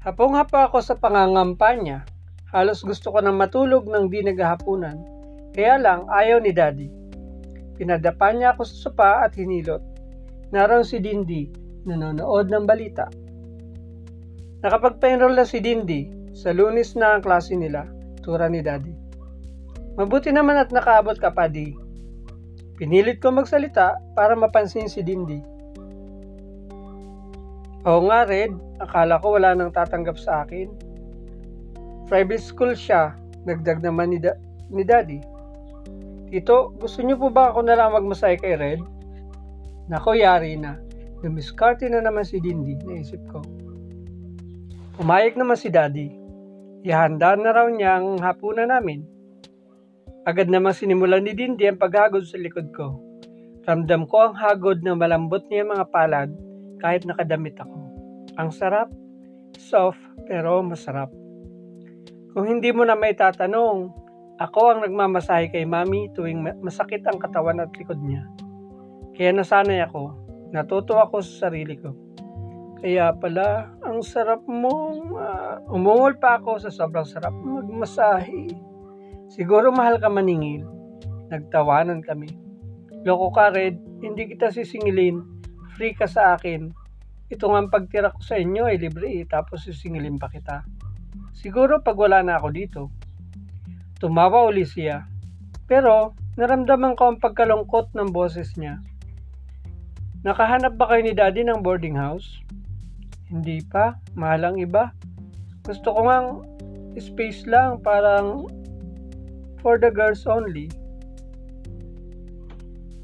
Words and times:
Hapong-hapa 0.00 0.72
ako 0.72 0.80
sa 0.80 0.96
pangangampanya. 0.96 2.08
Halos 2.48 2.80
gusto 2.80 3.12
ko 3.12 3.20
nang 3.20 3.36
matulog 3.36 3.84
ng 3.84 4.08
di 4.08 4.24
naghahapunan. 4.24 4.96
Kaya 5.52 5.76
lang 5.76 6.08
ayaw 6.08 6.40
ni 6.40 6.56
Daddy. 6.56 6.88
Pinadapa 7.76 8.32
niya 8.32 8.56
ako 8.56 8.64
sa 8.64 8.76
sopa 8.88 9.10
at 9.20 9.36
hinilot. 9.36 9.84
Naroon 10.56 10.88
si 10.88 11.04
Dindi, 11.04 11.52
nanonood 11.84 12.48
ng 12.48 12.64
balita. 12.64 13.12
Nakapagpa-enroll 14.64 15.36
na 15.36 15.44
si 15.44 15.60
Dindi. 15.60 16.08
Sa 16.32 16.56
lunis 16.56 16.96
na 16.96 17.20
ang 17.20 17.22
klase 17.22 17.52
nila, 17.52 17.84
tura 18.24 18.48
ni 18.48 18.64
Daddy. 18.64 18.96
Mabuti 20.00 20.32
naman 20.32 20.56
at 20.56 20.72
nakaabot 20.72 21.20
ka 21.20 21.28
pa, 21.28 21.44
di. 21.44 21.76
Pinilit 22.80 23.20
ko 23.20 23.36
magsalita 23.36 24.00
para 24.16 24.32
mapansin 24.32 24.88
si 24.88 25.04
Dindi. 25.04 25.59
Oo 27.88 28.04
nga, 28.12 28.28
Red. 28.28 28.52
Akala 28.76 29.16
ko 29.24 29.40
wala 29.40 29.56
nang 29.56 29.72
tatanggap 29.72 30.20
sa 30.20 30.44
akin. 30.44 30.68
Private 32.12 32.44
school 32.44 32.76
siya. 32.76 33.16
Nagdag 33.48 33.80
naman 33.80 34.12
ni, 34.12 34.18
da- 34.20 34.36
ni 34.68 34.84
Daddy. 34.84 35.20
Tito, 36.28 36.76
gusto 36.76 37.00
niyo 37.00 37.16
po 37.16 37.32
ba 37.32 37.48
ako 37.48 37.64
na 37.64 37.80
lang 37.80 37.96
magmasay 37.96 38.36
kay 38.36 38.60
Red? 38.60 38.84
Nako, 39.88 40.12
yari 40.12 40.60
na. 40.60 40.76
Dumiskarte 41.24 41.88
na 41.88 42.04
naman 42.04 42.24
si 42.28 42.36
Dindi, 42.36 42.76
naisip 42.84 43.20
ko. 43.32 43.40
Pumayag 45.00 45.40
naman 45.40 45.56
si 45.56 45.72
Daddy. 45.72 46.12
Ihanda 46.84 47.32
na 47.36 47.50
raw 47.56 47.66
niya 47.68 47.96
ang 47.96 48.20
hapunan 48.20 48.68
namin. 48.68 49.04
Agad 50.28 50.52
namang 50.52 50.76
sinimulan 50.76 51.24
ni 51.24 51.32
Dindi 51.32 51.64
ang 51.64 51.80
paghagod 51.80 52.28
sa 52.28 52.36
likod 52.36 52.76
ko. 52.76 53.00
Ramdam 53.64 54.04
ko 54.04 54.28
ang 54.28 54.34
hagod 54.36 54.84
ng 54.84 55.00
malambot 55.00 55.44
niya 55.48 55.64
mga 55.64 55.88
palad 55.88 56.28
kahit 56.80 57.04
nakadamit 57.04 57.54
ako. 57.60 57.76
Ang 58.40 58.50
sarap, 58.50 58.88
soft 59.60 60.00
pero 60.24 60.64
masarap. 60.64 61.12
Kung 62.32 62.46
hindi 62.48 62.72
mo 62.72 62.88
na 62.88 62.96
may 62.96 63.12
tatanong, 63.12 63.92
ako 64.40 64.60
ang 64.72 64.80
nagmamasahe 64.88 65.52
kay 65.52 65.68
mami 65.68 66.08
tuwing 66.16 66.40
masakit 66.64 67.04
ang 67.04 67.20
katawan 67.20 67.60
at 67.60 67.68
likod 67.76 68.00
niya. 68.00 68.24
Kaya 69.12 69.36
nasanay 69.36 69.84
ako, 69.84 70.16
natuto 70.48 70.96
ako 70.96 71.20
sa 71.20 71.46
sarili 71.46 71.76
ko. 71.76 71.92
Kaya 72.80 73.12
pala, 73.12 73.76
ang 73.84 74.00
sarap 74.00 74.40
mong 74.48 75.12
uh, 75.12 75.60
umungol 75.68 76.16
pa 76.16 76.40
ako 76.40 76.56
sa 76.56 76.72
sobrang 76.72 77.04
sarap 77.04 77.36
magmasahe. 77.36 78.48
Siguro 79.28 79.68
mahal 79.68 80.00
ka 80.00 80.08
maningil. 80.08 80.64
Nagtawanan 81.28 82.00
kami. 82.00 82.32
Loko 83.04 83.28
ka, 83.36 83.52
Red. 83.52 83.76
Hindi 84.00 84.32
kita 84.32 84.48
sisingilin. 84.48 85.20
Free 85.74 85.94
ka 85.94 86.06
sa 86.10 86.34
akin. 86.38 86.72
Ito 87.30 87.46
nga 87.46 87.58
ang 87.62 87.70
pagtira 87.70 88.10
ko 88.10 88.20
sa 88.22 88.34
inyo 88.38 88.66
ay 88.66 88.82
libre 88.82 89.06
eh, 89.06 89.24
tapos 89.26 89.62
sisingilin 89.62 90.18
pa 90.18 90.26
kita. 90.26 90.66
Siguro 91.30 91.78
pag 91.78 91.94
wala 91.94 92.20
na 92.26 92.36
ako 92.36 92.48
dito. 92.50 92.82
Tumawa 94.02 94.50
uli 94.50 94.66
siya. 94.66 95.06
Pero 95.70 96.18
naramdaman 96.34 96.98
ko 96.98 97.14
ang 97.14 97.18
pagkalungkot 97.22 97.94
ng 97.94 98.10
boses 98.10 98.58
niya. 98.58 98.82
Nakahanap 100.26 100.76
ba 100.76 100.90
kayo 100.90 101.06
ni 101.06 101.14
Daddy 101.16 101.46
ng 101.46 101.64
boarding 101.64 101.96
house? 101.96 102.42
Hindi 103.30 103.62
pa, 103.64 103.96
mahal 104.18 104.52
ang 104.52 104.56
iba. 104.58 104.90
Gusto 105.64 105.94
ko 105.94 106.00
ngang 106.04 106.28
space 106.98 107.46
lang, 107.46 107.78
parang 107.80 108.50
for 109.62 109.78
the 109.78 109.88
girls 109.88 110.26
only. 110.26 110.66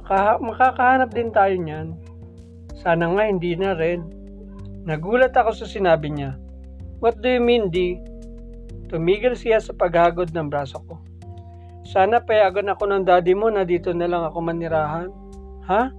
Maka- 0.00 0.40
makakahanap 0.40 1.12
din 1.12 1.30
tayo 1.30 1.54
niyan. 1.54 1.94
Sana 2.74 3.10
nga 3.10 3.24
hindi 3.30 3.54
na 3.54 3.74
rin. 3.74 4.06
Nagulat 4.84 5.32
ako 5.32 5.54
sa 5.54 5.66
sinabi 5.66 6.10
niya. 6.12 6.36
What 6.98 7.22
do 7.22 7.30
you 7.30 7.42
mean, 7.42 7.70
Di? 7.70 7.98
Tumigil 8.90 9.34
siya 9.38 9.58
sa 9.62 9.72
paghagod 9.72 10.30
ng 10.34 10.48
braso 10.50 10.78
ko. 10.84 11.00
Sana 11.84 12.20
payagan 12.20 12.72
ako 12.72 12.88
ng 12.88 13.02
daddy 13.04 13.36
mo 13.36 13.52
na 13.52 13.64
dito 13.64 13.92
na 13.92 14.08
lang 14.08 14.24
ako 14.24 14.38
manirahan. 14.40 15.08
Ha? 15.68 15.92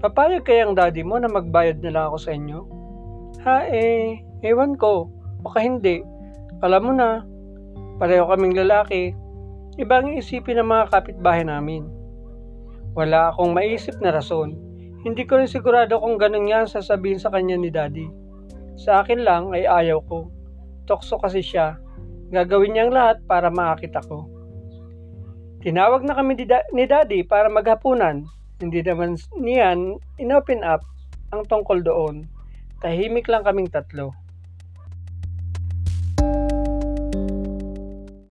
Papayag 0.00 0.44
kayang 0.48 0.72
daddy 0.72 1.04
mo 1.04 1.20
na 1.20 1.28
magbayad 1.28 1.84
na 1.84 1.92
lang 1.92 2.04
ako 2.08 2.18
sa 2.20 2.32
inyo? 2.32 2.60
Ha 3.44 3.68
eh, 3.68 4.20
ewan 4.40 4.76
ko. 4.76 5.12
Baka 5.44 5.64
hindi. 5.64 6.00
Alam 6.60 6.82
mo 6.88 6.92
na, 6.96 7.24
pareho 8.00 8.28
kaming 8.28 8.56
lalaki. 8.56 9.12
Ibang 9.80 10.16
isipin 10.16 10.60
ng 10.60 10.68
mga 10.68 10.84
kapitbahay 10.92 11.44
namin. 11.44 11.88
Wala 12.92 13.32
akong 13.32 13.56
maisip 13.56 13.96
na 14.00 14.12
rason. 14.12 14.69
Hindi 15.00 15.24
ko 15.24 15.40
rin 15.40 15.48
sigurado 15.48 15.96
kung 15.96 16.20
ganun 16.20 16.52
nga 16.52 16.68
sasabihin 16.68 17.16
sa 17.16 17.32
kanya 17.32 17.56
ni 17.56 17.72
daddy. 17.72 18.04
Sa 18.76 19.00
akin 19.00 19.24
lang 19.24 19.52
ay 19.56 19.64
ayaw 19.64 20.04
ko. 20.04 20.28
Tokso 20.84 21.16
kasi 21.16 21.40
siya. 21.40 21.80
Gagawin 22.28 22.76
niyang 22.76 22.92
lahat 22.92 23.24
para 23.24 23.48
maakit 23.48 23.96
ako. 23.96 24.28
Tinawag 25.60 26.04
na 26.04 26.16
kami 26.16 26.36
ni 26.72 26.84
daddy 26.84 27.24
para 27.24 27.48
maghapunan. 27.48 28.28
Hindi 28.60 28.84
naman 28.84 29.16
niyan 29.40 29.96
inopen 30.20 30.60
up 30.60 30.84
ang 31.32 31.48
tungkol 31.48 31.80
doon. 31.80 32.28
Tahimik 32.84 33.28
lang 33.28 33.44
kaming 33.44 33.72
tatlo. 33.72 34.12